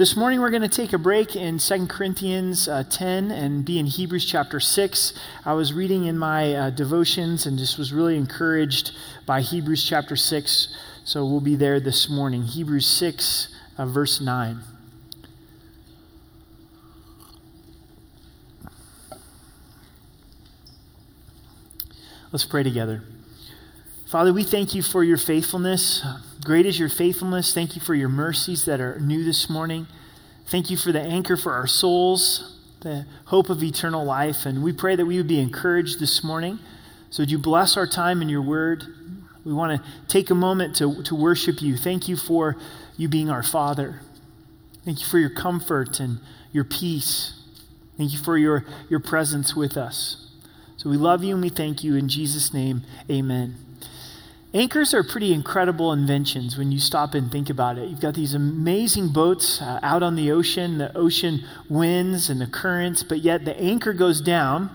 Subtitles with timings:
[0.00, 3.78] This morning we're going to take a break in 2 Corinthians uh, 10 and be
[3.78, 5.12] in Hebrews chapter 6.
[5.44, 8.92] I was reading in my uh, devotions and just was really encouraged
[9.26, 10.74] by Hebrews chapter 6.
[11.04, 12.44] So we'll be there this morning.
[12.44, 14.60] Hebrews 6, uh, verse 9.
[22.32, 23.02] Let's pray together.
[24.06, 26.02] Father, we thank you for your faithfulness.
[26.44, 27.52] Great is your faithfulness.
[27.52, 29.86] Thank you for your mercies that are new this morning.
[30.46, 34.46] Thank you for the anchor for our souls, the hope of eternal life.
[34.46, 36.58] And we pray that we would be encouraged this morning.
[37.10, 38.84] So, would you bless our time in your word?
[39.44, 41.76] We want to take a moment to, to worship you.
[41.76, 42.56] Thank you for
[42.96, 44.00] you being our Father.
[44.84, 46.20] Thank you for your comfort and
[46.52, 47.38] your peace.
[47.98, 50.28] Thank you for your, your presence with us.
[50.78, 51.96] So we love you and we thank you.
[51.96, 53.69] In Jesus' name, amen.
[54.52, 57.88] Anchors are pretty incredible inventions when you stop and think about it.
[57.88, 62.48] You've got these amazing boats uh, out on the ocean, the ocean winds and the
[62.48, 64.70] currents, but yet the anchor goes down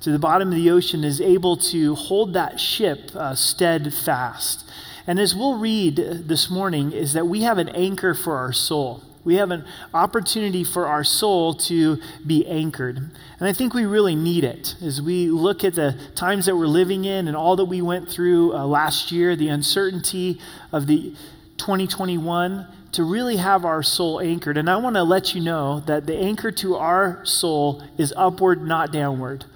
[0.00, 4.68] to the bottom of the ocean, is able to hold that ship uh, steadfast.
[5.06, 9.00] And as we'll read this morning, is that we have an anchor for our soul.
[9.24, 12.98] We have an opportunity for our soul to be anchored.
[12.98, 16.66] And I think we really need it as we look at the times that we're
[16.66, 20.38] living in and all that we went through uh, last year, the uncertainty
[20.72, 21.14] of the
[21.56, 24.56] 2021 to really have our soul anchored.
[24.56, 28.66] And I want to let you know that the anchor to our soul is upward,
[28.66, 29.46] not downward.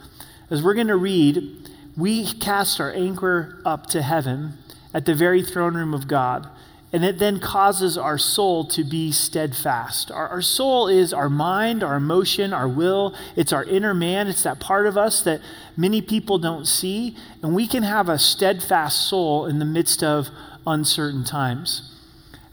[0.50, 4.55] As we're going to read, we cast our anchor up to heaven
[4.94, 6.48] at the very throne room of God.
[6.91, 10.11] And it then causes our soul to be steadfast.
[10.11, 13.14] Our, our, soul is our mind, our emotion, our will.
[13.36, 14.27] It's our inner man.
[14.27, 15.42] It's that part of us that
[15.77, 17.14] many people don't see.
[17.42, 20.28] And we can have a steadfast soul in the midst of
[20.66, 21.94] uncertain times.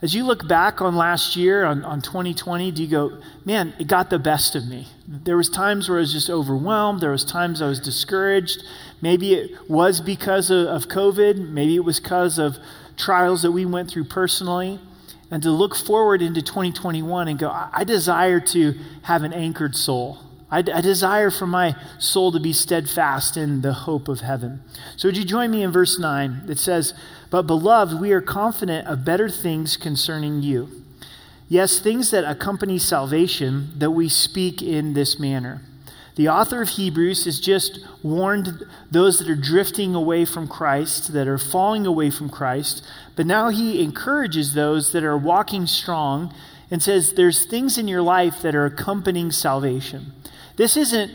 [0.02, 3.86] As you look back on last year, on, on 2020, do you go, man, it
[3.86, 4.88] got the best of me?
[5.08, 7.00] There was times where I was just overwhelmed.
[7.00, 8.62] There was times I was discouraged.
[9.00, 11.48] Maybe it was because of, of COVID.
[11.48, 12.58] Maybe it was because of
[12.96, 14.80] trials that we went through personally
[15.30, 20.18] and to look forward into 2021 and go, I, desire to have an anchored soul.
[20.50, 24.62] I, I desire for my soul to be steadfast in the hope of heaven.
[24.96, 26.44] So, would you join me in verse 9?
[26.48, 26.94] It says,
[27.30, 30.84] But beloved, we are confident of better things concerning you.
[31.48, 35.62] Yes, things that accompany salvation, that we speak in this manner.
[36.16, 41.28] The author of Hebrews has just warned those that are drifting away from Christ, that
[41.28, 42.82] are falling away from Christ,
[43.14, 46.34] but now he encourages those that are walking strong
[46.70, 50.12] and says there's things in your life that are accompanying salvation.
[50.56, 51.12] This isn't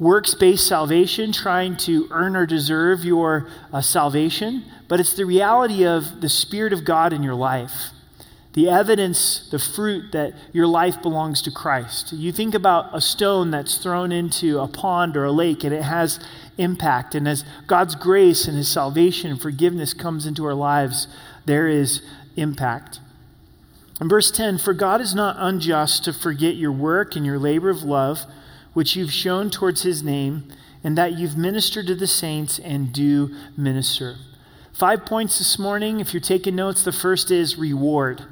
[0.00, 5.86] works based salvation, trying to earn or deserve your uh, salvation, but it's the reality
[5.86, 7.90] of the Spirit of God in your life
[8.52, 12.12] the evidence, the fruit that your life belongs to Christ.
[12.12, 15.82] You think about a stone that's thrown into a pond or a lake and it
[15.82, 16.18] has
[16.58, 17.14] impact.
[17.14, 21.06] And as God's grace and His salvation and forgiveness comes into our lives,
[21.46, 22.02] there is
[22.36, 22.98] impact.
[24.00, 27.70] In verse 10, for God is not unjust to forget your work and your labor
[27.70, 28.24] of love,
[28.72, 30.50] which you've shown towards His name,
[30.82, 34.16] and that you've ministered to the saints and do minister.
[34.72, 36.00] Five points this morning.
[36.00, 38.22] If you're taking notes, the first is reward.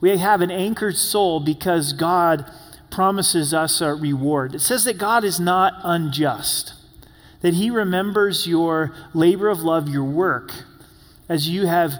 [0.00, 2.50] We have an anchored soul because God
[2.90, 4.54] promises us a reward.
[4.54, 6.74] It says that God is not unjust,
[7.40, 10.52] that He remembers your labor of love, your work,
[11.28, 11.94] as you have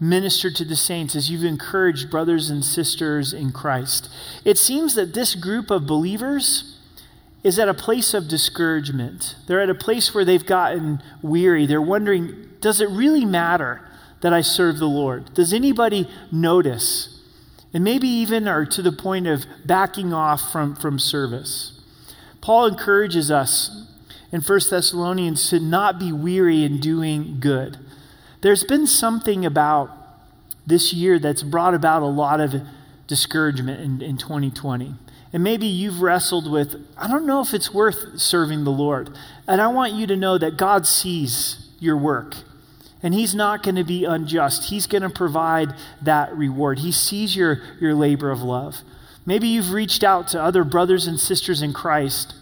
[0.00, 4.08] ministered to the saints, as you've encouraged brothers and sisters in Christ.
[4.44, 6.78] It seems that this group of believers
[7.44, 9.36] is at a place of discouragement.
[9.46, 11.66] They're at a place where they've gotten weary.
[11.66, 13.82] They're wondering, does it really matter
[14.22, 15.34] that I serve the Lord?
[15.34, 17.20] Does anybody notice?
[17.74, 21.80] And maybe even are to the point of backing off from, from service.
[22.40, 23.86] Paul encourages us
[24.30, 27.78] in 1 Thessalonians to not be weary in doing good.
[28.40, 29.90] There's been something about
[30.66, 32.54] this year that's brought about a lot of
[33.06, 34.94] discouragement in, in 2020.
[35.32, 39.16] And maybe you've wrestled with, I don't know if it's worth serving the Lord.
[39.48, 42.36] And I want you to know that God sees your work.
[43.02, 44.70] And he's not going to be unjust.
[44.70, 46.78] He's going to provide that reward.
[46.80, 48.82] He sees your, your labor of love.
[49.26, 52.34] Maybe you've reached out to other brothers and sisters in Christ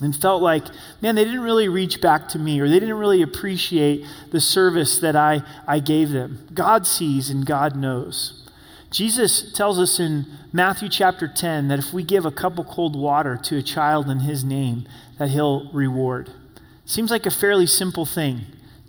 [0.00, 0.64] and felt like,
[1.00, 4.98] man, they didn't really reach back to me or they didn't really appreciate the service
[4.98, 6.46] that I, I gave them.
[6.54, 8.48] God sees and God knows.
[8.90, 12.94] Jesus tells us in Matthew chapter 10 that if we give a cup of cold
[12.94, 14.86] water to a child in his name,
[15.18, 16.30] that he'll reward.
[16.84, 18.42] Seems like a fairly simple thing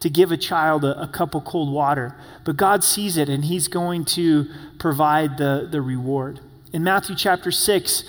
[0.04, 2.14] to give a child a, a cup of cold water,
[2.44, 4.48] but God sees it and he's going to
[4.78, 6.42] provide the, the reward.
[6.74, 8.04] In Matthew chapter 6,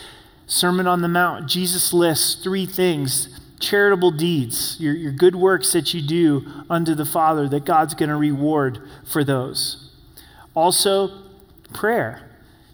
[0.44, 5.94] Sermon on the Mount, Jesus lists three things charitable deeds, your, your good works that
[5.94, 8.81] you do unto the Father, that God's going to reward
[9.11, 9.93] for those.
[10.52, 11.23] Also,
[11.73, 12.29] prayer.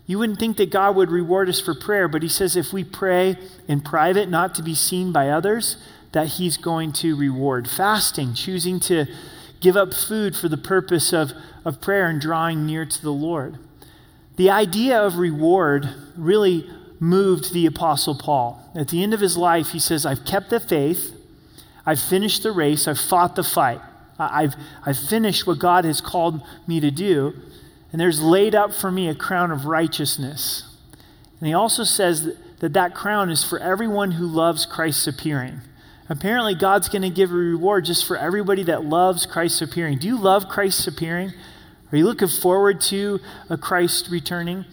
[0.06, 2.84] You wouldn't think that God would reward us for prayer, but He says if we
[2.84, 3.36] pray
[3.68, 5.76] in private, not to be seen by others,
[6.12, 7.68] that He's going to reward.
[7.68, 9.06] Fasting, choosing to
[9.60, 11.32] give up food for the purpose of,
[11.64, 13.58] of prayer and drawing near to the Lord.
[14.36, 16.68] The idea of reward really
[16.98, 18.70] moved the Apostle Paul.
[18.74, 21.14] At the end of his life, he says, I've kept the faith,
[21.84, 23.80] I've finished the race, I've fought the fight,
[24.18, 24.54] I've,
[24.84, 27.34] I've finished what God has called me to do,
[27.92, 30.64] and there's laid up for me a crown of righteousness.
[31.40, 35.62] And he also says that that, that crown is for everyone who loves Christ's appearing.
[36.10, 39.98] Apparently, God's going to give a reward just for everybody that loves Christ's appearing.
[39.98, 41.32] Do you love Christ's appearing?
[41.92, 44.64] Are you looking forward to a Christ returning?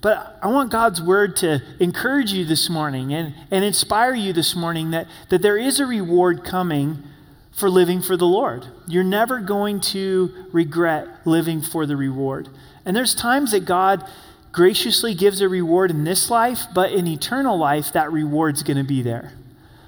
[0.00, 4.54] But I want God's word to encourage you this morning and, and inspire you this
[4.54, 7.02] morning that, that there is a reward coming
[7.50, 8.66] for living for the Lord.
[8.86, 12.48] You're never going to regret living for the reward.
[12.84, 14.08] And there's times that God
[14.52, 18.84] graciously gives a reward in this life, but in eternal life, that reward's going to
[18.84, 19.32] be there.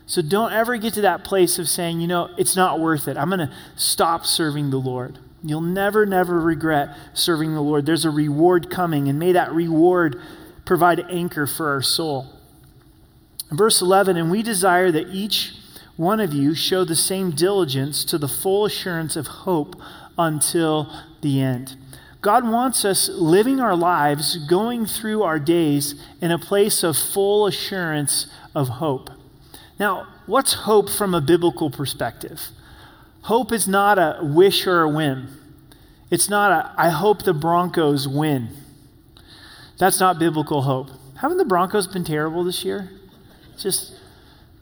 [0.06, 3.17] So don't ever get to that place of saying, you know, it's not worth it.
[3.17, 5.19] I'm going to stop serving the Lord.
[5.43, 7.87] You'll never, never regret serving the Lord.
[7.87, 10.20] There's a reward coming, and may that reward
[10.64, 12.26] provide anchor for our soul.
[13.50, 15.55] In verse 11, and we desire that each
[15.97, 19.75] one of you show the same diligence to the full assurance of hope
[20.19, 21.76] until the end.
[22.20, 27.47] God wants us living our lives, going through our days in a place of full
[27.47, 29.11] assurance of hope.
[29.78, 32.49] Now, what's hope from a biblical perspective?
[33.23, 35.28] Hope is not a wish or a whim.
[36.11, 38.50] It's not a, I hope the Broncos win.
[39.78, 40.90] That's not biblical hope.
[41.17, 42.90] Haven't the Broncos been terrible this year?
[43.58, 43.99] Just,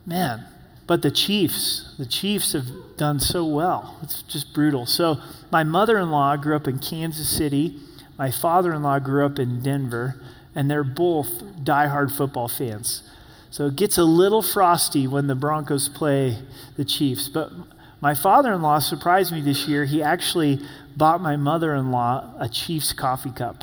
[0.06, 0.46] man.
[0.86, 3.98] But the Chiefs, the Chiefs have done so well.
[4.02, 4.86] It's just brutal.
[4.86, 5.20] So,
[5.50, 7.80] my mother in law grew up in Kansas City.
[8.18, 10.20] My father in law grew up in Denver.
[10.54, 13.08] And they're both diehard football fans.
[13.54, 16.38] So, it gets a little frosty when the Broncos play
[16.76, 17.28] the Chiefs.
[17.28, 17.52] But
[18.00, 19.84] my father in law surprised me this year.
[19.84, 20.58] He actually
[20.96, 23.62] bought my mother in law a Chiefs coffee cup.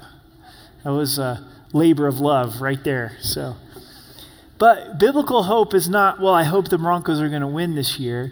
[0.85, 3.17] That was a labor of love right there.
[3.19, 3.57] So,
[4.57, 7.99] but biblical hope is not, well, I hope the Broncos are going to win this
[7.99, 8.31] year.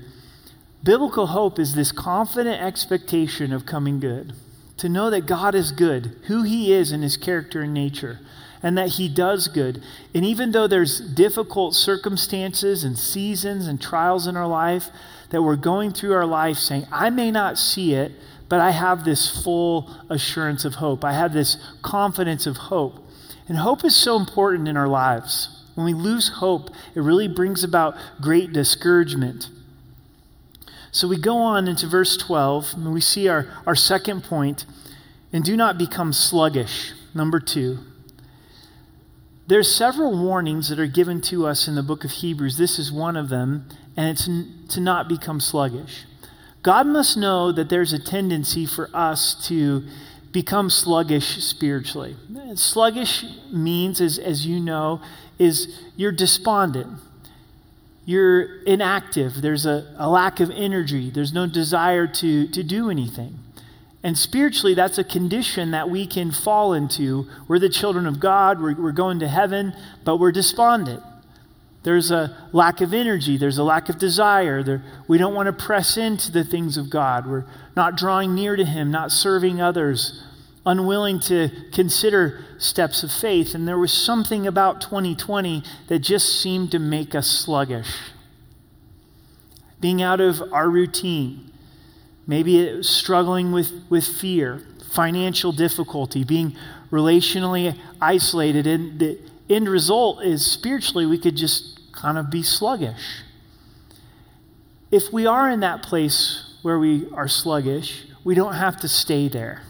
[0.82, 4.32] Biblical hope is this confident expectation of coming good.
[4.78, 8.22] To know that God is good, who He is in His character and nature,
[8.62, 9.82] and that He does good.
[10.14, 14.90] And even though there's difficult circumstances and seasons and trials in our life,
[15.30, 18.12] that we're going through our life saying, I may not see it,
[18.50, 21.06] but I have this full assurance of hope.
[21.06, 23.06] I have this confidence of hope.
[23.48, 25.66] And hope is so important in our lives.
[25.76, 29.50] When we lose hope, it really brings about great discouragement.
[30.92, 34.66] So we go on into verse 12, and we see our, our second point,
[35.32, 36.94] and do not become sluggish.
[37.14, 37.80] Number two.
[39.50, 42.58] There's several warnings that are given to us in the book of Hebrews.
[42.58, 43.68] This is one of them,
[43.98, 44.30] and it's
[44.76, 46.06] to not become sluggish.
[46.62, 49.86] God must know that there's a tendency for us to
[50.32, 52.16] become sluggish spiritually.
[52.54, 55.02] Sluggish means, as, as you know,
[55.40, 57.00] is you're despondent.
[58.06, 59.42] You're inactive.
[59.42, 61.10] There's a, a lack of energy.
[61.10, 63.40] There's no desire to, to do anything.
[64.04, 67.28] And spiritually, that's a condition that we can fall into.
[67.48, 69.74] We're the children of God, we're, we're going to heaven,
[70.06, 71.04] but we're despondent.
[71.84, 73.38] There's a lack of energy.
[73.38, 74.64] There's a lack of desire.
[74.64, 77.26] There, we don't want to press into the things of God.
[77.26, 80.22] We're not drawing near to Him, not serving others,
[80.66, 83.56] unwilling to consider steps of faith.
[83.56, 87.90] And there was something about 2020 that just seemed to make us sluggish.
[89.80, 91.52] Being out of our routine,
[92.30, 96.56] maybe struggling with, with fear, financial difficulty, being
[96.92, 98.68] relationally isolated.
[98.68, 99.18] And the
[99.50, 103.24] end result is spiritually, we could just kind of be sluggish.
[104.92, 109.28] If we are in that place where we are sluggish, we don't have to stay
[109.28, 109.64] there.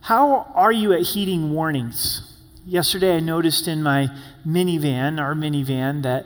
[0.00, 2.32] How are you at heeding warnings?
[2.64, 4.08] Yesterday, I noticed in my
[4.46, 6.24] minivan, our minivan, that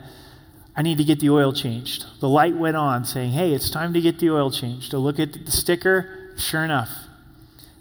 [0.79, 2.07] I need to get the oil changed.
[2.21, 4.93] The light went on saying, hey, it's time to get the oil changed.
[4.93, 6.91] To look at the sticker, sure enough.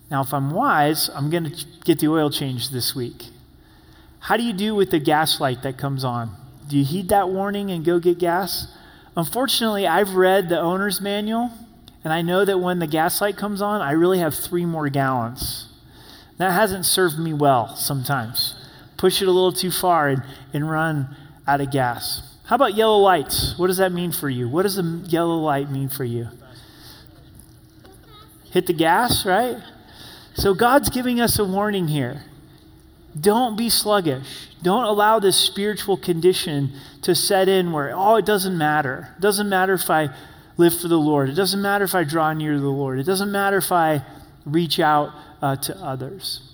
[0.10, 3.28] Now, if I'm wise, I'm going to get the oil changed this week.
[4.22, 6.36] How do you do with the gas light that comes on?
[6.68, 8.76] Do you heed that warning and go get gas?
[9.16, 11.52] Unfortunately, I've read the owner's manual,
[12.04, 14.90] and I know that when the gas light comes on, I really have three more
[14.90, 15.70] gallons.
[16.40, 18.56] That hasn't served me well sometimes.
[18.98, 22.37] push it a little too far and, and run out of gas.
[22.48, 23.56] How about yellow lights?
[23.58, 24.48] What does that mean for you?
[24.48, 26.30] What does a yellow light mean for you?
[28.52, 29.58] Hit the gas, right?
[30.34, 32.24] So God's giving us a warning here.
[33.20, 34.50] Don't be sluggish.
[34.64, 39.10] Don't allow this spiritual condition to set in where, oh, it doesn't matter.
[39.18, 40.10] It doesn't matter if I
[40.56, 41.30] live for the Lord.
[41.30, 42.98] It doesn't matter if I draw near to the Lord.
[42.98, 44.04] It doesn't matter if I
[44.46, 45.12] reach out
[45.42, 46.54] uh, to others.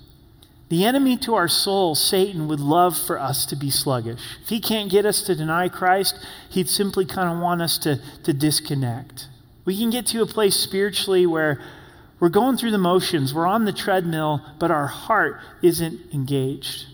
[0.74, 4.20] The enemy to our soul, Satan, would love for us to be sluggish.
[4.42, 6.18] If he can't get us to deny Christ,
[6.50, 9.28] he'd simply kind of want us to, to disconnect.
[9.66, 11.62] We can get to a place spiritually where
[12.20, 16.88] we're going through the motions, we're on the treadmill, but our heart isn't engaged.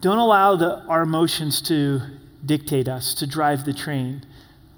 [0.00, 2.00] Don't allow the, our emotions to
[2.46, 4.24] dictate us, to drive the train.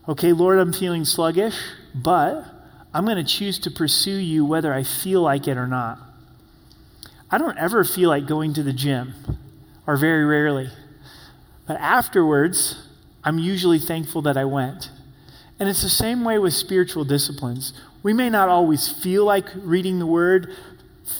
[0.08, 1.54] Okay, Lord, I'm feeling sluggish,
[1.94, 2.46] but
[2.92, 6.00] I'm going to choose to pursue you whether I feel like it or not.
[7.30, 9.14] I don't ever feel like going to the gym,
[9.86, 10.68] or very rarely.
[11.66, 12.88] But afterwards,
[13.24, 14.90] I'm usually thankful that I went.
[15.58, 17.72] And it's the same way with spiritual disciplines.
[18.02, 20.54] We may not always feel like reading the word,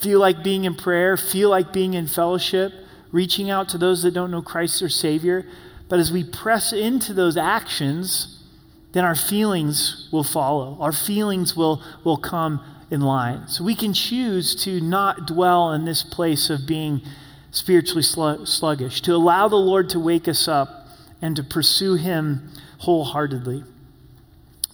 [0.00, 2.72] feel like being in prayer, feel like being in fellowship,
[3.10, 5.46] reaching out to those that don't know Christ or Savior.
[5.88, 8.44] But as we press into those actions,
[8.92, 10.76] then our feelings will follow.
[10.80, 13.48] Our feelings will, will come in line.
[13.48, 17.02] So we can choose to not dwell in this place of being
[17.50, 20.88] spiritually sluggish, to allow the Lord to wake us up
[21.22, 22.50] and to pursue Him
[22.80, 23.64] wholeheartedly.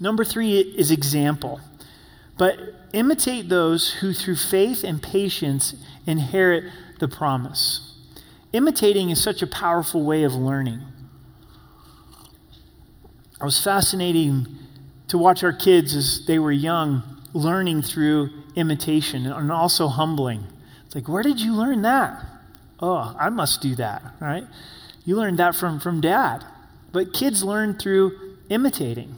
[0.00, 1.60] Number three is example.
[2.36, 2.58] But
[2.92, 5.74] imitate those who, through faith and patience,
[6.06, 6.64] inherit
[6.98, 7.96] the promise.
[8.52, 10.80] Imitating is such a powerful way of learning.
[13.40, 14.46] I was fascinating
[15.08, 20.46] to watch our kids as they were young learning through imitation and also humbling.
[20.86, 22.24] It's like, where did you learn that?
[22.80, 24.44] Oh, I must do that, right?
[25.04, 26.44] You learned that from, from dad.
[26.92, 29.14] But kids learn through imitating.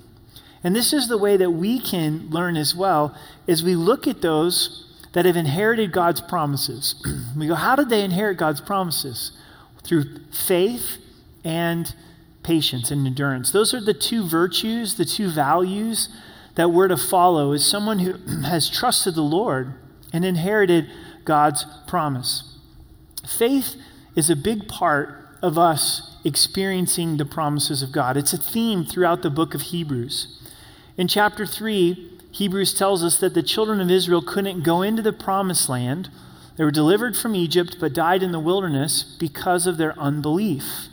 [0.62, 3.16] And this is the way that we can learn as well,
[3.47, 4.80] is we look at those
[5.12, 6.94] that have inherited God's promises.
[7.37, 9.33] we go, how did they inherit God's promises?
[9.83, 10.99] Through faith
[11.44, 11.94] and
[12.42, 13.50] patience and endurance.
[13.50, 16.09] Those are the two virtues, the two values
[16.54, 19.75] that we're to follow is someone who has trusted the Lord
[20.12, 20.88] and inherited
[21.25, 22.58] God's promise.
[23.26, 23.75] Faith
[24.14, 28.16] is a big part of us experiencing the promises of God.
[28.16, 30.40] It's a theme throughout the book of Hebrews.
[30.96, 35.12] In chapter 3, Hebrews tells us that the children of Israel couldn't go into the
[35.12, 36.08] promised land.
[36.56, 40.88] They were delivered from Egypt, but died in the wilderness because of their unbelief.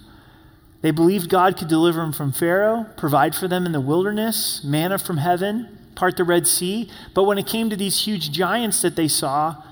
[0.82, 4.98] They believed God could deliver them from Pharaoh, provide for them in the wilderness, manna
[4.98, 6.90] from heaven, part the Red Sea.
[7.14, 9.64] But when it came to these huge giants that they saw,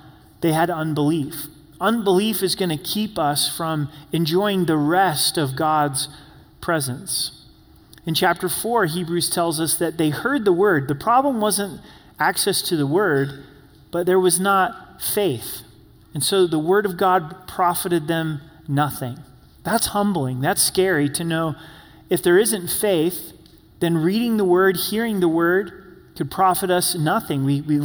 [0.41, 1.47] they had unbelief.
[1.81, 6.09] Unbelief is going to keep us from enjoying the rest of God's
[6.61, 7.45] presence.
[8.05, 10.87] In chapter 4, Hebrews tells us that they heard the word.
[10.87, 11.81] The problem wasn't
[12.19, 13.43] access to the word,
[13.91, 15.61] but there was not faith.
[16.13, 19.19] And so the word of God profited them nothing.
[19.69, 20.41] That's humbling.
[20.41, 21.55] That's scary to know
[22.09, 23.33] if there isn't faith,
[23.79, 27.45] then reading the word, hearing the word could profit us nothing.
[27.45, 27.79] We, we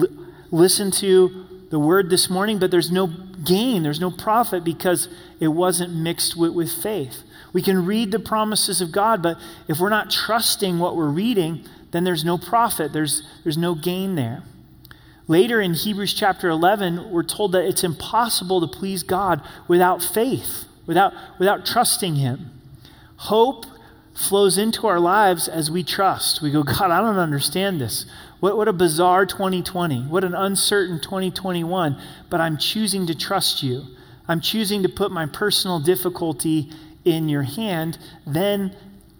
[0.51, 3.09] listen to the word this morning, but there's no
[3.45, 5.09] gain, there's no profit because
[5.41, 7.23] it wasn't mixed with, with faith.
[7.53, 9.39] We can read the promises of God, but
[9.69, 14.15] if we're not trusting what we're reading, then there's no profit, there's, there's no gain
[14.15, 14.43] there.
[15.29, 20.65] Later in Hebrews chapter 11, we're told that it's impossible to please God without faith,
[20.87, 22.51] without, without trusting Him.
[23.17, 23.67] Hope
[24.15, 26.41] flows into our lives as we trust.
[26.41, 28.07] We go, God, I don't understand this.
[28.41, 30.03] What, what a bizarre 2020.
[30.03, 32.01] What an uncertain 2021.
[32.31, 33.85] But I'm choosing to trust you.
[34.29, 36.71] I'm choosing to put my personal difficulty
[37.05, 38.75] in your hand, then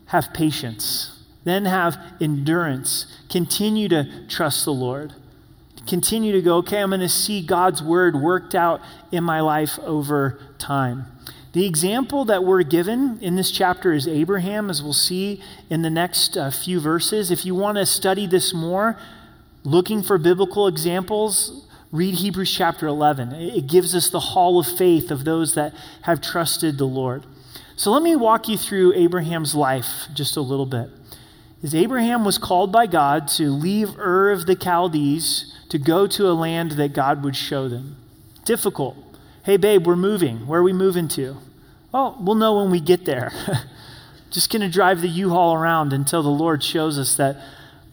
[0.07, 3.07] have patience, then have endurance.
[3.29, 5.13] Continue to trust the Lord.
[5.87, 8.81] Continue to go, okay, I'm going to see God's word worked out
[9.13, 11.05] in my life over time.
[11.55, 15.91] The example that we're given in this chapter is Abraham, as we'll see in the
[15.91, 17.31] next uh, few verses.
[17.31, 18.99] If you want to study this more,
[19.63, 23.35] looking for biblical examples, read Hebrews chapter 11.
[23.35, 27.25] It gives us the hall of faith of those that have trusted the Lord.
[27.77, 30.91] So let me walk you through Abraham's life just a little bit.
[31.63, 36.27] As Abraham was called by God to leave Ur of the Chaldees to go to
[36.27, 37.95] a land that God would show them.
[38.45, 39.04] Difficult.
[39.45, 40.47] Hey, babe, we're moving.
[40.47, 41.37] Where are we moving to?
[41.93, 43.31] Oh, we'll know when we get there.
[44.31, 47.37] just going to drive the U Haul around until the Lord shows us that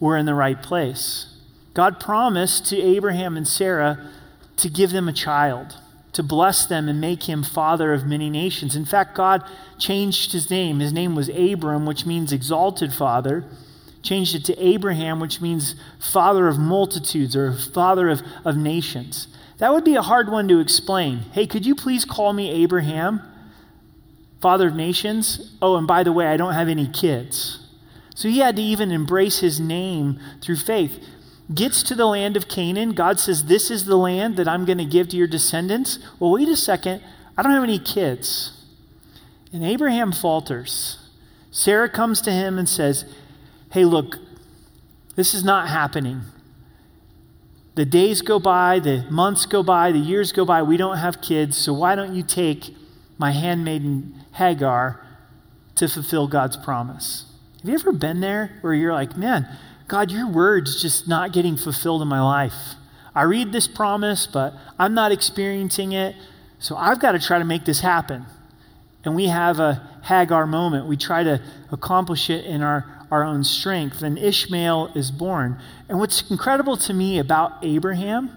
[0.00, 1.26] we're in the right place.
[1.74, 4.08] God promised to Abraham and Sarah
[4.56, 5.76] to give them a child.
[6.12, 8.74] to bless them and make him father of many nations.
[8.74, 9.42] In fact, God
[9.78, 10.80] changed his name.
[10.80, 13.44] His name was Abram, which means exalted father.
[14.02, 19.26] Changed it to Abraham, which means father of multitudes or father of, of nations.
[19.62, 21.20] That would be a hard one to explain.
[21.34, 23.22] Hey, could you please call me Abraham,
[24.40, 25.56] father of nations?
[25.62, 27.64] Oh, and by the way, I don't have any kids.
[28.12, 30.98] So he had to even embrace his name through faith
[31.54, 32.92] gets to the land of Canaan.
[32.92, 36.00] God says, This is the land that I'm going to give to your descendants.
[36.18, 37.00] Well, wait a second.
[37.38, 38.64] I don't have any kids.
[39.52, 40.98] And Abraham falters.
[41.52, 43.04] Sarah comes to him and says,
[43.70, 44.16] Hey, look,
[45.14, 46.22] this is not happening.
[47.74, 50.62] The days go by, the months go by, the years go by.
[50.62, 52.74] We don't have kids, so why don't you take
[53.16, 55.00] my handmaiden Hagar
[55.76, 57.24] to fulfill God's promise?
[57.60, 59.48] Have you ever been there where you're like, man,
[59.88, 62.74] God, your word's just not getting fulfilled in my life.
[63.14, 66.16] I read this promise, but I'm not experiencing it.
[66.58, 68.24] So I've got to try to make this happen.
[69.04, 70.86] And we have a Hagar moment.
[70.86, 74.02] We try to accomplish it in our, our own strength.
[74.02, 75.60] And Ishmael is born.
[75.86, 78.30] And what's incredible to me about Abraham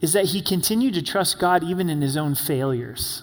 [0.00, 3.22] is that he continued to trust God even in his own failures.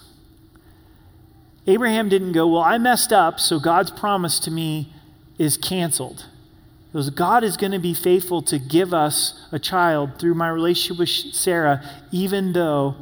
[1.68, 4.94] Abraham didn't go, Well, I messed up, so God's promise to me
[5.38, 6.26] is canceled.
[6.92, 11.00] Because God is going to be faithful to give us a child through my relationship
[11.00, 12.96] with Sarah, even though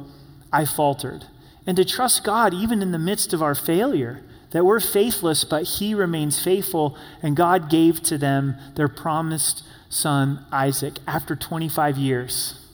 [0.52, 1.26] I faltered.
[1.66, 5.64] And to trust God even in the midst of our failure, that we're faithless, but
[5.64, 12.64] He remains faithful, and God gave to them their promised son, Isaac, after 25 years.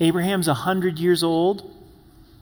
[0.00, 1.72] Abraham's 100 years old.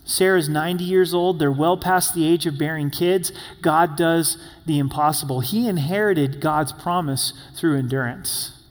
[0.04, 1.38] Sarah's 90 years old.
[1.38, 3.32] They're well past the age of bearing kids.
[3.62, 4.36] God does
[4.66, 5.40] the impossible.
[5.40, 8.62] He inherited God's promise through endurance.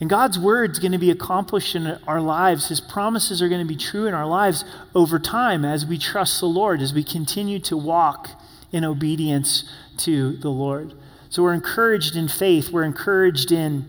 [0.00, 2.68] And God's word is going to be accomplished in our lives.
[2.68, 4.64] His promises are going to be true in our lives
[4.96, 8.30] over time as we trust the Lord, as we continue to walk
[8.72, 10.94] in obedience to the Lord.
[11.28, 13.86] So we're encouraged in faith, we're encouraged in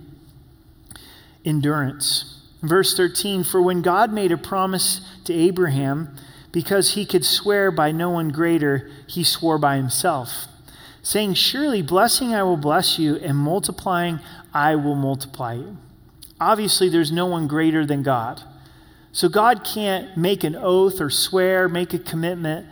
[1.44, 2.42] endurance.
[2.62, 6.16] Verse 13 For when God made a promise to Abraham,
[6.52, 10.46] because he could swear by no one greater, he swore by himself,
[11.02, 14.20] saying, Surely blessing I will bless you, and multiplying
[14.54, 15.78] I will multiply you.
[16.40, 18.44] Obviously, there's no one greater than God.
[19.12, 22.68] So God can't make an oath or swear, make a commitment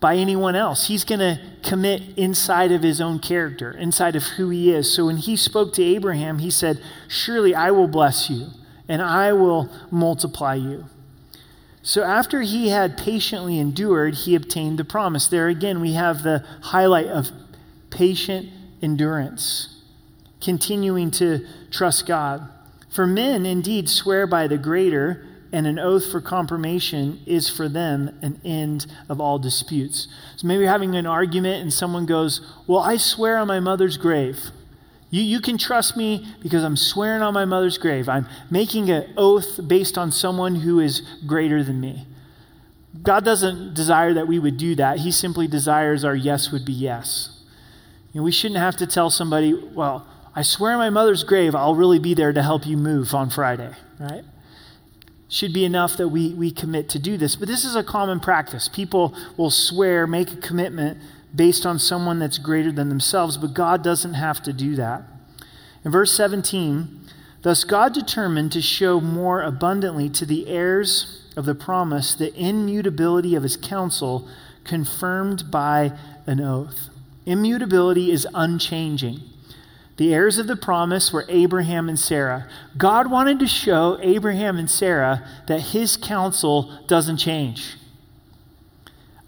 [0.00, 0.86] by anyone else.
[0.86, 4.92] He's going to commit inside of his own character, inside of who he is.
[4.92, 8.48] So when he spoke to Abraham, he said, Surely I will bless you,
[8.88, 10.86] and I will multiply you.
[11.82, 15.26] So after he had patiently endured, he obtained the promise.
[15.26, 17.30] There again, we have the highlight of
[17.90, 18.50] patient
[18.82, 19.82] endurance,
[20.40, 22.48] continuing to trust God.
[22.90, 28.18] For men indeed swear by the greater, and an oath for confirmation is for them
[28.22, 30.08] an end of all disputes.
[30.36, 33.96] So maybe you're having an argument and someone goes, Well, I swear on my mother's
[33.96, 34.50] grave.
[35.10, 38.08] You, you can trust me because I'm swearing on my mother's grave.
[38.08, 42.06] I'm making an oath based on someone who is greater than me.
[43.02, 44.98] God doesn't desire that we would do that.
[44.98, 47.42] He simply desires our yes would be yes.
[48.12, 51.54] You know, we shouldn't have to tell somebody, well, I swear on my mother's grave,
[51.54, 54.24] I'll really be there to help you move on Friday, right?
[55.28, 57.36] Should be enough that we, we commit to do this.
[57.36, 58.68] But this is a common practice.
[58.68, 60.98] People will swear, make a commitment
[61.34, 65.02] based on someone that's greater than themselves, but God doesn't have to do that.
[65.84, 67.00] In verse 17,
[67.42, 73.34] thus God determined to show more abundantly to the heirs of the promise the immutability
[73.34, 74.28] of his counsel
[74.64, 75.92] confirmed by
[76.26, 76.88] an oath.
[77.26, 79.20] Immutability is unchanging.
[79.98, 82.48] The heirs of the promise were Abraham and Sarah.
[82.76, 87.76] God wanted to show Abraham and Sarah that his counsel doesn't change.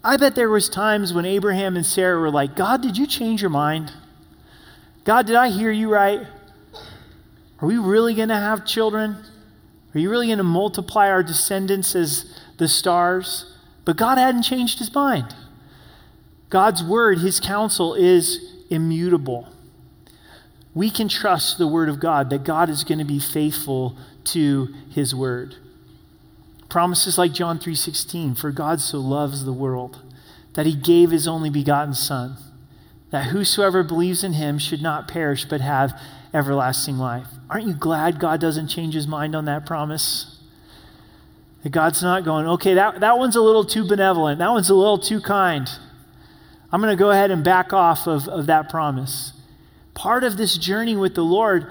[0.01, 3.41] I bet there was times when Abraham and Sarah were like, God, did you change
[3.41, 3.91] your mind?
[5.03, 6.25] God, did I hear you right?
[7.59, 9.17] Are we really going to have children?
[9.93, 13.57] Are you really going to multiply our descendants as the stars?
[13.83, 15.35] But God hadn't changed his mind.
[16.49, 19.49] God's word, his counsel, is immutable.
[20.73, 24.73] We can trust the word of God that God is going to be faithful to
[24.89, 25.55] his word.
[26.69, 29.99] Promises like John 3:16, for God so loves the world
[30.53, 32.37] that he gave his only begotten son,
[33.09, 35.99] that whosoever believes in him should not perish but have
[36.33, 37.27] everlasting life.
[37.49, 40.37] Aren't you glad God doesn't change his mind on that promise?
[41.63, 44.39] That God's not going, okay, that, that one's a little too benevolent.
[44.39, 45.69] That one's a little too kind.
[46.71, 49.33] I'm going to go ahead and back off of, of that promise.
[49.93, 51.67] Part of this journey with the Lord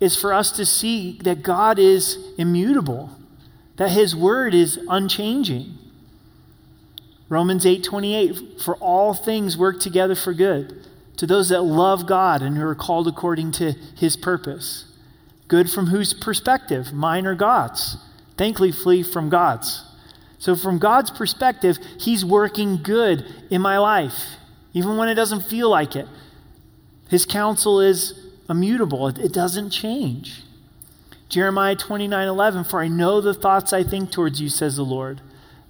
[0.00, 3.10] is for us to see that God is immutable
[3.78, 5.78] that his word is unchanging.
[7.28, 10.84] Romans 8:28 for all things work together for good
[11.16, 14.84] to those that love God and who are called according to his purpose.
[15.46, 16.92] Good from whose perspective?
[16.92, 17.96] Mine or God's?
[18.36, 19.84] Thankfully from God's.
[20.38, 24.36] So from God's perspective, he's working good in my life
[24.72, 26.06] even when it doesn't feel like it.
[27.08, 28.14] His counsel is
[28.48, 29.08] immutable.
[29.08, 30.42] It, doesn't change.
[31.28, 35.20] Jeremiah 29 11, for I know the thoughts I think towards you, says the Lord,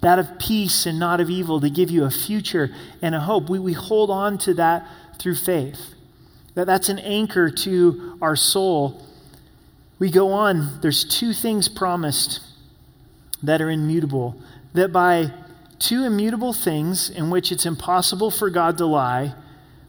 [0.01, 2.69] that of peace and not of evil, to give you a future
[3.01, 3.49] and a hope.
[3.49, 5.93] We, we hold on to that through faith.
[6.55, 9.05] That, that's an anchor to our soul.
[9.97, 12.41] We go on, there's two things promised
[13.43, 14.35] that are immutable.
[14.73, 15.31] That by
[15.77, 19.33] two immutable things in which it's impossible for God to lie,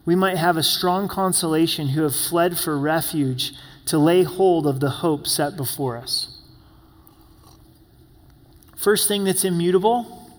[0.05, 3.53] we might have a strong consolation who have fled for refuge
[3.85, 6.39] to lay hold of the hope set before us.
[8.75, 10.29] First thing that's immutable,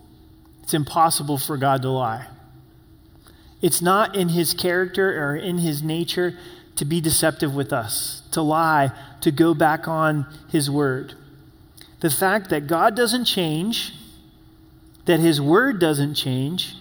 [0.63, 2.27] it's impossible for God to lie.
[3.61, 6.37] It's not in his character or in his nature
[6.75, 11.15] to be deceptive with us, to lie, to go back on his word.
[12.01, 13.95] The fact that God doesn't change,
[15.05, 16.75] that his word doesn't change,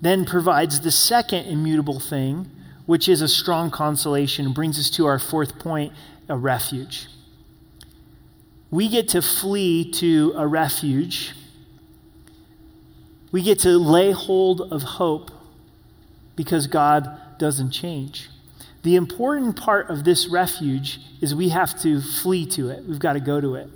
[0.00, 2.50] then provides the second immutable thing,
[2.84, 5.92] which is a strong consolation, brings us to our fourth point
[6.28, 7.08] a refuge.
[8.70, 11.34] We get to flee to a refuge.
[13.32, 15.30] We get to lay hold of hope
[16.34, 18.28] because God doesn't change.
[18.82, 22.84] The important part of this refuge is we have to flee to it.
[22.84, 23.68] We've got to go to it.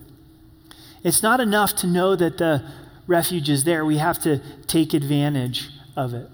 [1.02, 2.64] It's not enough to know that the
[3.06, 3.84] refuge is there.
[3.84, 5.68] We have to take advantage
[6.00, 6.28] of it.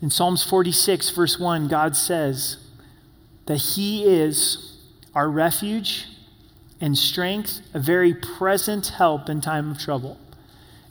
[0.00, 2.56] In Psalms 46, verse 1, God says
[3.46, 4.78] that He is
[5.14, 6.06] our refuge
[6.80, 10.18] and strength, a very present help in time of trouble.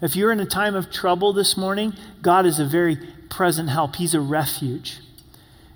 [0.01, 2.97] If you're in a time of trouble this morning, God is a very
[3.29, 3.97] present help.
[3.97, 4.99] He's a refuge.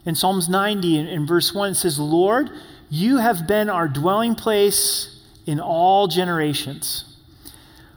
[0.05, 2.49] In Psalms 90, in, in verse 1, it says, Lord,
[2.89, 7.14] you have been our dwelling place in all generations.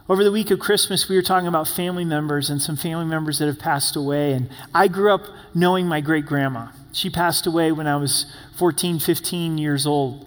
[0.09, 3.37] Over the week of Christmas, we were talking about family members and some family members
[3.37, 4.33] that have passed away.
[4.33, 6.69] And I grew up knowing my great grandma.
[6.91, 8.25] She passed away when I was
[8.57, 10.25] 14, 15 years old.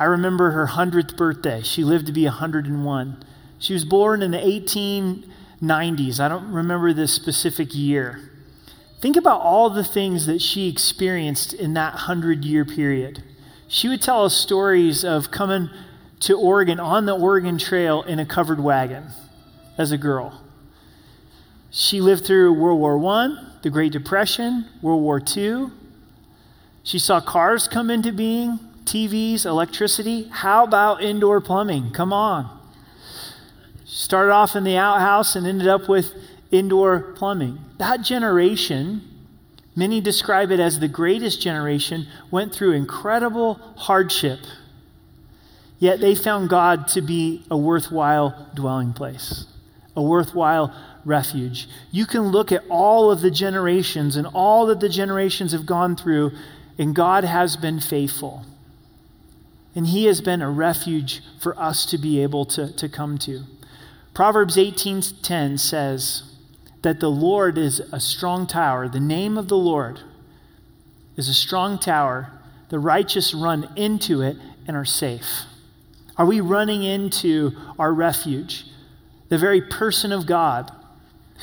[0.00, 1.62] I remember her 100th birthday.
[1.62, 3.24] She lived to be 101.
[3.60, 6.18] She was born in the 1890s.
[6.18, 8.32] I don't remember the specific year.
[9.00, 13.22] Think about all the things that she experienced in that 100 year period.
[13.68, 15.70] She would tell us stories of coming
[16.20, 19.06] to Oregon on the Oregon Trail in a covered wagon
[19.76, 20.42] as a girl.
[21.70, 25.66] She lived through World War I, the Great Depression, World War II.
[26.82, 30.28] She saw cars come into being, TVs, electricity.
[30.30, 31.90] How about indoor plumbing?
[31.92, 32.58] Come on.
[33.84, 36.14] She started off in the outhouse and ended up with
[36.50, 37.58] indoor plumbing.
[37.76, 39.02] That generation,
[39.76, 44.40] many describe it as the greatest generation, went through incredible hardship
[45.78, 49.46] Yet they found God to be a worthwhile dwelling place,
[49.94, 51.68] a worthwhile refuge.
[51.90, 55.96] You can look at all of the generations and all that the generations have gone
[55.96, 56.32] through,
[56.78, 58.44] and God has been faithful.
[59.74, 63.44] And He has been a refuge for us to be able to, to come to.
[64.14, 66.24] Proverbs 18:10 says
[66.82, 68.88] that the Lord is a strong tower.
[68.88, 70.00] The name of the Lord
[71.16, 72.32] is a strong tower.
[72.68, 74.36] The righteous run into it
[74.66, 75.44] and are safe.
[76.18, 78.66] Are we running into our refuge?
[79.28, 80.72] The very person of God,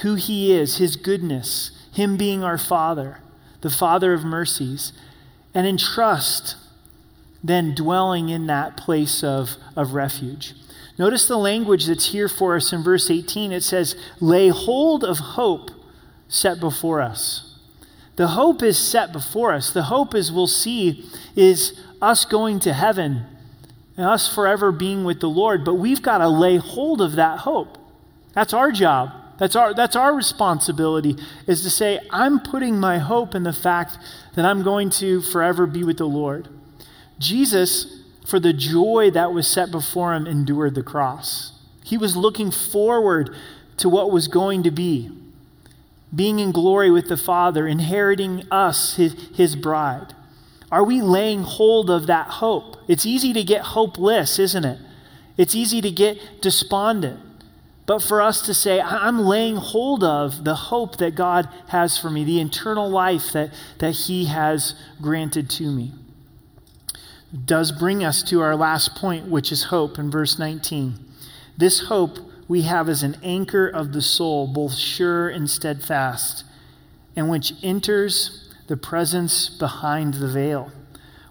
[0.01, 3.19] who He is, His goodness, Him being our Father,
[3.61, 4.91] the Father of mercies,
[5.53, 6.57] and in trust,
[7.41, 10.53] then dwelling in that place of, of refuge.
[10.97, 13.51] Notice the language that's here for us in verse 18.
[13.51, 15.71] It says, lay hold of hope
[16.27, 17.57] set before us.
[18.15, 19.71] The hope is set before us.
[19.71, 23.25] The hope, as we'll see, is us going to heaven
[23.97, 27.39] and us forever being with the Lord, but we've got to lay hold of that
[27.39, 27.77] hope.
[28.33, 29.11] That's our job.
[29.37, 33.97] That's our, that's our responsibility, is to say, I'm putting my hope in the fact
[34.35, 36.47] that I'm going to forever be with the Lord.
[37.19, 41.51] Jesus, for the joy that was set before him, endured the cross.
[41.83, 43.35] He was looking forward
[43.77, 45.11] to what was going to be
[46.15, 50.13] being in glory with the Father, inheriting us, his, his bride.
[50.71, 52.77] Are we laying hold of that hope?
[52.87, 54.79] It's easy to get hopeless, isn't it?
[55.37, 57.19] It's easy to get despondent.
[57.85, 62.09] But for us to say, I'm laying hold of the hope that God has for
[62.09, 65.91] me, the eternal life that, that He has granted to me,
[67.45, 70.95] does bring us to our last point, which is hope in verse 19.
[71.57, 76.43] This hope we have as an anchor of the soul, both sure and steadfast,
[77.15, 80.71] and which enters the presence behind the veil,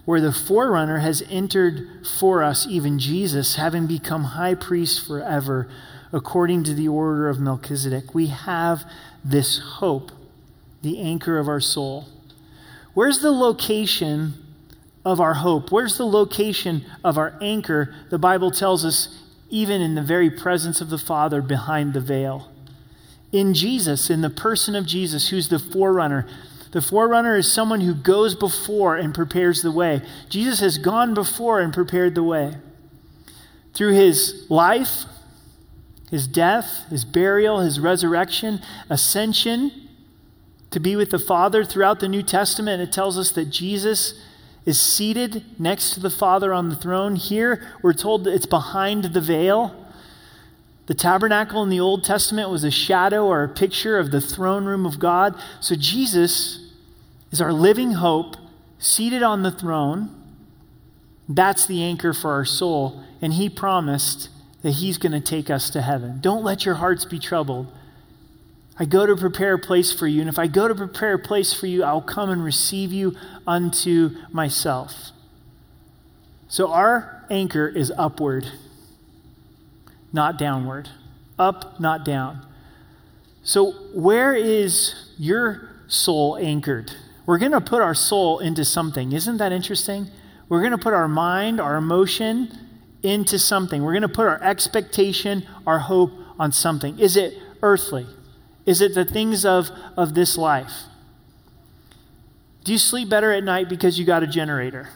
[0.05, 5.67] where the forerunner has entered for us, even Jesus, having become high priest forever,
[6.13, 8.13] according to the order of Melchizedek.
[8.13, 8.89] We have
[9.23, 10.11] this hope,
[10.81, 12.07] the anchor of our soul.
[12.93, 14.35] Where's the location
[15.03, 15.71] of our hope?
[15.71, 17.93] Where's the location of our anchor?
[18.09, 22.51] The Bible tells us even in the very presence of the Father behind the veil.
[23.31, 26.27] In Jesus, in the person of Jesus, who's the forerunner.
[26.71, 30.01] The forerunner is someone who goes before and prepares the way.
[30.29, 32.57] Jesus has gone before and prepared the way.
[33.73, 35.05] Through his life,
[36.09, 39.71] his death, his burial, his resurrection, ascension
[40.71, 44.21] to be with the Father throughout the New Testament, it tells us that Jesus
[44.65, 47.15] is seated next to the Father on the throne.
[47.15, 49.84] Here, we're told that it's behind the veil.
[50.87, 54.65] The tabernacle in the Old Testament was a shadow or a picture of the throne
[54.65, 55.35] room of God.
[55.59, 56.71] So Jesus
[57.31, 58.35] is our living hope,
[58.77, 60.09] seated on the throne.
[61.27, 63.03] That's the anchor for our soul.
[63.21, 64.29] And He promised
[64.61, 66.19] that He's going to take us to heaven.
[66.21, 67.71] Don't let your hearts be troubled.
[68.77, 71.19] I go to prepare a place for you, and if I go to prepare a
[71.19, 73.15] place for you, I'll come and receive you
[73.47, 75.11] unto myself.
[76.47, 78.51] So our anchor is upward,
[80.15, 80.89] not downward.
[81.37, 82.47] Up, not down.
[83.43, 86.91] So, where is your soul anchored?
[87.27, 89.11] We're going to put our soul into something.
[89.11, 90.07] Isn't that interesting?
[90.49, 92.57] We're going to put our mind, our emotion
[93.03, 93.83] into something.
[93.83, 96.97] We're going to put our expectation, our hope on something.
[96.97, 98.07] Is it earthly?
[98.65, 100.71] Is it the things of, of this life?
[102.63, 104.89] Do you sleep better at night because you got a generator?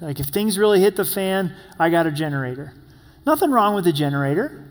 [0.00, 2.74] Like if things really hit the fan, I got a generator.
[3.26, 4.64] Nothing wrong with a generator,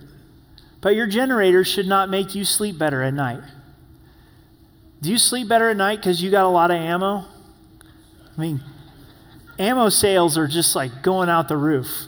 [0.80, 3.44] but your generator should not make you sleep better at night.
[5.02, 7.26] Do you sleep better at night because you got a lot of ammo?
[8.38, 8.62] I mean,
[9.60, 12.06] ammo sales are just like going out the roof.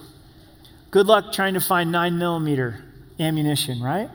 [0.89, 2.81] Good luck trying to find 9 millimeter
[3.19, 4.09] ammunition, right?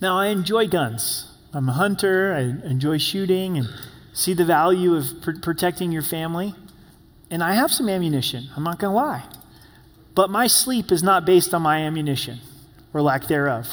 [0.00, 1.32] Now, I enjoy guns.
[1.54, 3.68] I'm a hunter, I enjoy shooting and
[4.12, 6.54] see the value of pr- protecting your family.
[7.30, 9.24] And I have some ammunition, I'm not going to lie.
[10.16, 12.40] But my sleep is not based on my ammunition
[12.94, 13.68] or lack thereof.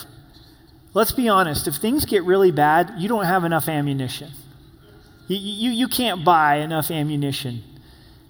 [0.94, 4.30] Let's be honest, if things get really bad, you don't have enough ammunition.
[5.28, 7.64] You, you, you can't buy enough ammunition.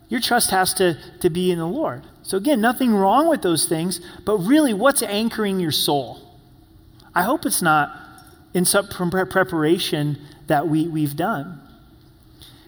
[0.10, 2.04] Your trust has to, to be in the Lord.
[2.22, 6.22] So, again, nothing wrong with those things, but really, what's anchoring your soul?
[7.16, 8.00] I hope it's not
[8.54, 11.60] in some preparation that we, we've done.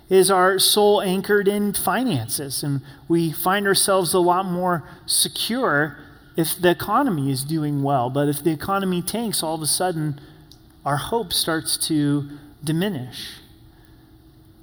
[0.09, 2.63] Is our soul anchored in finances?
[2.63, 5.97] And we find ourselves a lot more secure
[6.35, 8.09] if the economy is doing well.
[8.09, 10.19] But if the economy tanks, all of a sudden
[10.85, 12.29] our hope starts to
[12.63, 13.39] diminish.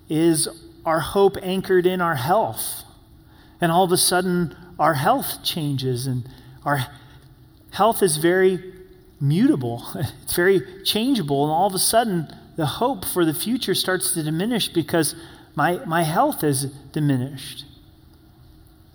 [0.09, 0.49] Is
[0.85, 2.85] our hope anchored in our health?
[3.61, 6.29] And all of a sudden our health changes and
[6.65, 6.87] our
[7.73, 8.73] health is very
[9.21, 9.85] mutable,
[10.23, 14.23] it's very changeable, and all of a sudden the hope for the future starts to
[14.23, 15.15] diminish because
[15.55, 17.65] my, my health is diminished.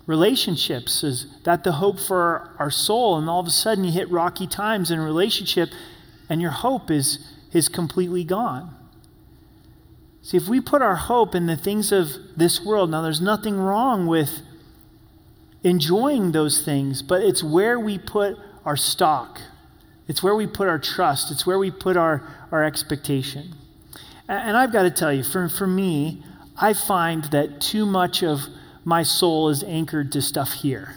[0.06, 3.18] Relationships, is that the hope for our, our soul?
[3.18, 5.70] And all of a sudden you hit rocky times in a relationship
[6.30, 8.74] and your hope is, is completely gone.
[10.22, 13.58] See, if we put our hope in the things of this world, now there's nothing
[13.58, 14.42] wrong with
[15.64, 19.40] enjoying those things, but it's where we put our stock
[20.08, 23.54] it's where we put our trust, it's where we put our, our expectation.
[24.30, 26.24] And, I've got to tell you, for, for me,
[26.58, 28.42] I find that too much of
[28.84, 30.96] my soul is anchored to stuff here.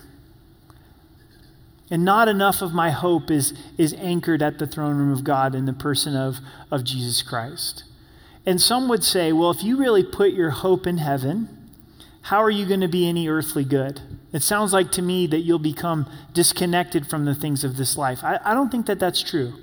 [1.91, 5.55] And not enough of my hope is, is anchored at the throne room of God
[5.55, 6.39] in the person of,
[6.71, 7.85] of Jesus Christ.
[8.47, 11.49] And some would say, well, if you really put your hope in heaven,
[12.23, 14.01] how are you going to be any earthly good?
[14.33, 18.23] It sounds like to me that you'll become disconnected from the things of this life.
[18.23, 19.55] I, I don't think that that's true.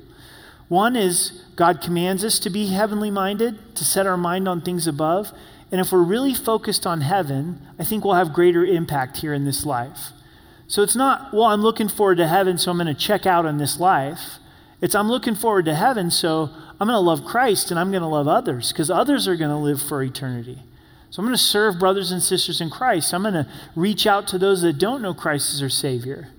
[0.67, 4.85] One is God commands us to be heavenly minded, to set our mind on things
[4.85, 5.31] above.
[5.71, 9.45] And if we're really focused on heaven, I think we'll have greater impact here in
[9.45, 10.11] this life.
[10.67, 13.45] So it's not, well, I'm looking forward to heaven, so I'm going to check out
[13.45, 14.39] on this life.
[14.81, 16.49] It's, I'm looking forward to heaven, so
[16.79, 19.49] I'm going to love Christ and I'm going to love others because others are going
[19.49, 20.61] to live for eternity.
[21.09, 23.13] So I'm going to serve brothers and sisters in Christ.
[23.13, 26.29] I'm going to reach out to those that don't know Christ as their Savior.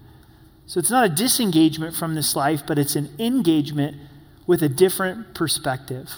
[0.66, 3.96] So it's not a disengagement from this life, but it's an engagement
[4.46, 6.14] with a different perspective.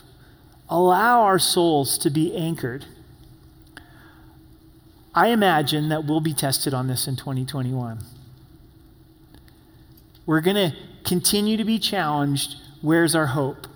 [0.69, 2.87] Allow our souls to be anchored.
[5.15, 8.01] I imagine that we'll be tested on this in 2021.
[10.27, 13.67] we're going to continue to be challenged where's our hope?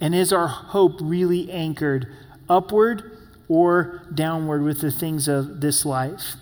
[0.00, 2.12] And is our hope really anchored
[2.48, 6.34] upward or downward with the things of this life?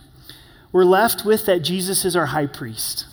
[0.72, 3.06] We're left with that Jesus is our high priest.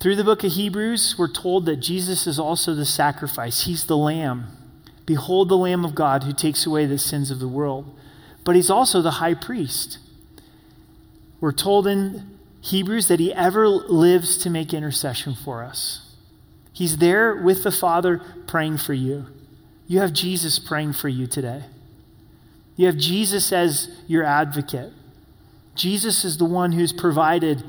[0.00, 3.64] Through the book of Hebrews, we're told that Jesus is also the sacrifice.
[3.64, 4.48] He's the Lamb.
[5.06, 7.96] Behold the Lamb of God who takes away the sins of the world.
[8.44, 9.98] But he's also the high priest.
[11.40, 16.14] We're told in Hebrews that he ever lives to make intercession for us.
[16.72, 19.26] He's there with the Father praying for you.
[19.86, 21.64] You have Jesus praying for you today.
[22.76, 24.92] You have Jesus as your advocate.
[25.74, 27.64] Jesus is the one who's provided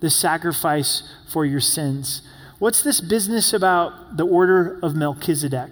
[0.00, 2.22] the sacrifice for your sins.
[2.58, 5.70] What's this business about the order of Melchizedek?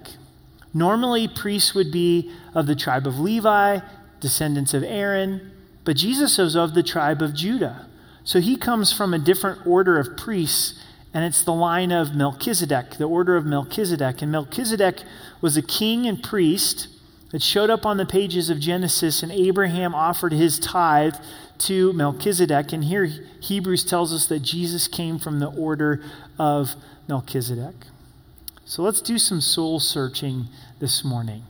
[0.72, 3.80] Normally, priests would be of the tribe of Levi,
[4.20, 5.52] descendants of Aaron,
[5.84, 7.86] but Jesus is of the tribe of Judah.
[8.24, 10.82] So he comes from a different order of priests,
[11.14, 14.20] and it's the line of Melchizedek, the order of Melchizedek.
[14.20, 15.02] And Melchizedek
[15.40, 16.88] was a king and priest
[17.36, 21.16] that showed up on the pages of Genesis, and Abraham offered his tithe
[21.58, 22.72] to Melchizedek.
[22.72, 26.02] And here Hebrews tells us that Jesus came from the order
[26.38, 26.74] of
[27.06, 27.74] Melchizedek.
[28.64, 30.46] So let's do some soul searching
[30.78, 31.42] this morning.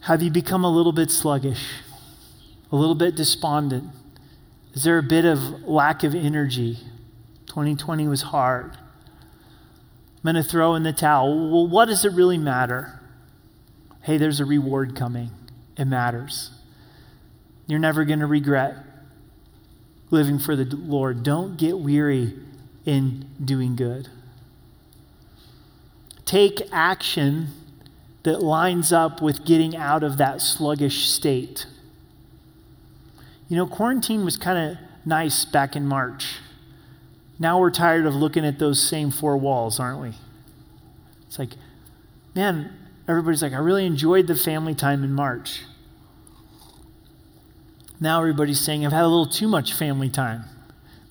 [0.00, 1.82] Have you become a little bit sluggish,
[2.72, 3.84] a little bit despondent?
[4.72, 6.78] Is there a bit of lack of energy?
[7.46, 8.72] 2020 was hard.
[10.16, 11.52] I'm going to throw in the towel.
[11.52, 12.98] Well, what does it really matter?
[14.04, 15.30] Hey, there's a reward coming.
[15.78, 16.50] It matters.
[17.66, 18.76] You're never going to regret
[20.10, 21.22] living for the Lord.
[21.22, 22.34] Don't get weary
[22.84, 24.08] in doing good.
[26.26, 27.48] Take action
[28.24, 31.64] that lines up with getting out of that sluggish state.
[33.48, 36.40] You know, quarantine was kind of nice back in March.
[37.38, 40.12] Now we're tired of looking at those same four walls, aren't we?
[41.26, 41.52] It's like,
[42.34, 42.70] man,
[43.08, 45.62] everybody's like, I really enjoyed the family time in March.
[48.00, 50.44] Now everybody's saying, I've had a little too much family time.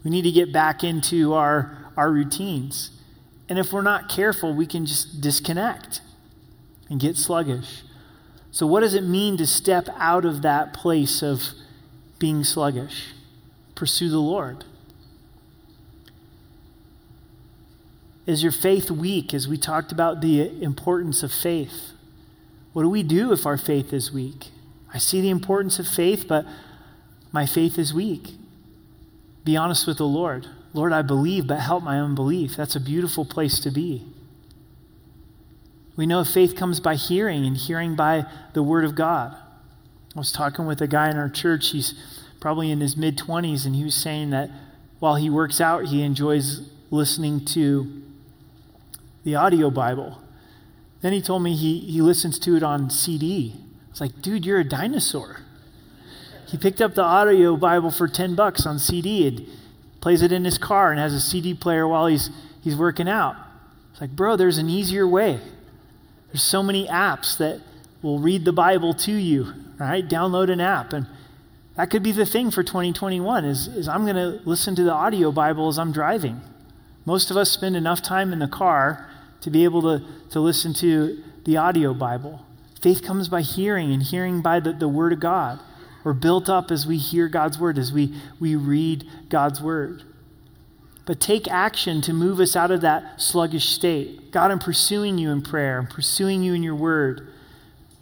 [0.03, 2.91] We need to get back into our, our routines.
[3.47, 6.01] And if we're not careful, we can just disconnect
[6.89, 7.84] and get sluggish.
[8.51, 11.41] So, what does it mean to step out of that place of
[12.19, 13.13] being sluggish?
[13.75, 14.65] Pursue the Lord.
[18.25, 19.33] Is your faith weak?
[19.33, 21.91] As we talked about the importance of faith.
[22.71, 24.47] What do we do if our faith is weak?
[24.93, 26.45] I see the importance of faith, but
[27.31, 28.36] my faith is weak.
[29.43, 30.47] Be honest with the Lord.
[30.73, 32.55] Lord, I believe, but help my unbelief.
[32.55, 34.05] That's a beautiful place to be.
[35.95, 39.36] We know faith comes by hearing, and hearing by the Word of God.
[40.15, 41.69] I was talking with a guy in our church.
[41.69, 41.93] He's
[42.39, 44.49] probably in his mid 20s, and he was saying that
[44.99, 48.01] while he works out, he enjoys listening to
[49.23, 50.21] the audio Bible.
[51.01, 53.55] Then he told me he, he listens to it on CD.
[53.89, 55.41] It's like, dude, you're a dinosaur.
[56.47, 59.47] He picked up the audio Bible for 10 bucks on CD and
[60.01, 62.29] plays it in his car and has a CD player while he's,
[62.62, 63.36] he's working out.
[63.91, 65.39] It's like, bro, there's an easier way.
[66.27, 67.62] There's so many apps that
[68.01, 70.07] will read the Bible to you, right?
[70.07, 70.93] Download an app.
[70.93, 71.07] And
[71.75, 74.93] that could be the thing for 2021 is, is I'm going to listen to the
[74.93, 76.41] audio Bible as I'm driving.
[77.05, 79.09] Most of us spend enough time in the car
[79.41, 82.45] to be able to, to listen to the audio Bible.
[82.81, 85.59] Faith comes by hearing, and hearing by the, the Word of God.
[86.03, 90.03] We're built up as we hear God's Word, as we, we read God's Word.
[91.05, 94.31] But take action to move us out of that sluggish state.
[94.31, 95.79] God, I'm pursuing you in prayer.
[95.79, 97.27] I'm pursuing you in your word,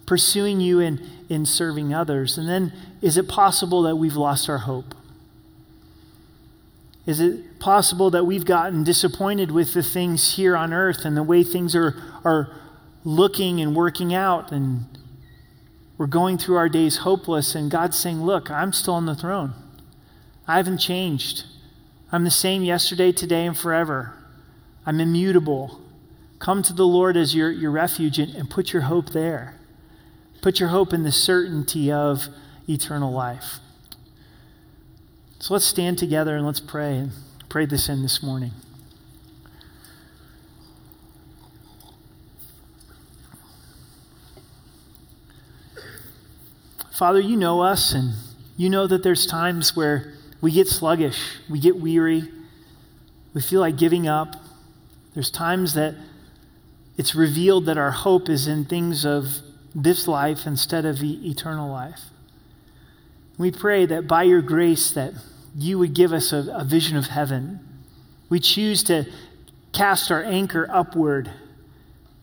[0.06, 2.38] pursuing you in, in serving others.
[2.38, 4.94] And then, is it possible that we've lost our hope?
[7.12, 11.24] Is it possible that we've gotten disappointed with the things here on earth and the
[11.24, 12.56] way things are, are
[13.04, 14.54] looking and working out?
[14.54, 14.86] And
[15.98, 19.54] we're going through our days hopeless, and God's saying, Look, I'm still on the throne.
[20.48, 21.44] I haven't changed.
[22.14, 24.14] I'm the same yesterday, today, and forever.
[24.86, 25.82] I'm immutable.
[26.40, 29.60] Come to the Lord as your, your refuge and, and put your hope there.
[30.42, 32.30] Put your hope in the certainty of
[32.70, 33.60] eternal life.
[35.42, 37.12] So let's stand together and let's pray and
[37.50, 38.52] pray this in this morning.
[46.92, 48.14] Father, you know us, and
[48.56, 52.30] you know that there's times where we get sluggish, we get weary,
[53.34, 54.36] we feel like giving up.
[55.16, 55.96] There's times that
[56.98, 59.40] it's revealed that our hope is in things of
[59.74, 62.02] this life instead of eternal life.
[63.38, 65.14] We pray that by your grace that
[65.56, 67.60] you would give us a, a vision of heaven,
[68.32, 69.08] We choose to
[69.74, 71.30] cast our anchor upward,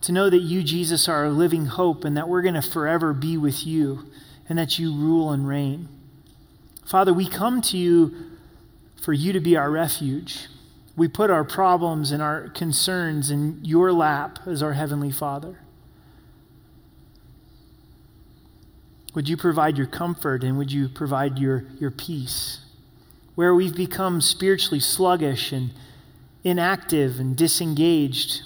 [0.01, 3.13] to know that you, Jesus, are our living hope and that we're going to forever
[3.13, 4.05] be with you
[4.49, 5.87] and that you rule and reign.
[6.83, 8.15] Father, we come to you
[8.99, 10.47] for you to be our refuge.
[10.97, 15.59] We put our problems and our concerns in your lap as our Heavenly Father.
[19.13, 22.59] Would you provide your comfort and would you provide your, your peace?
[23.35, 25.71] Where we've become spiritually sluggish and
[26.43, 28.41] inactive and disengaged,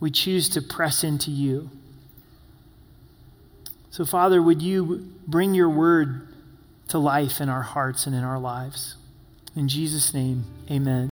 [0.00, 1.70] we choose to press into you.
[3.90, 6.28] So, Father, would you bring your word
[6.88, 8.96] to life in our hearts and in our lives?
[9.54, 11.10] In Jesus' name, amen.